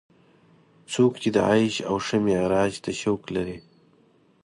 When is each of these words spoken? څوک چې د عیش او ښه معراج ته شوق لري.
څوک 0.93 1.13
چې 1.21 1.29
د 1.35 1.37
عیش 1.49 1.75
او 1.89 1.95
ښه 2.05 2.17
معراج 2.25 2.73
ته 2.83 2.91
شوق 3.01 3.23
لري. 3.35 3.57